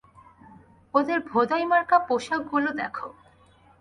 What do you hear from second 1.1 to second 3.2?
ভোদাইমার্কা পোশাকগুলো দেখো।